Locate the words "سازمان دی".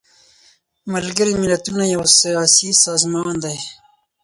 2.85-3.57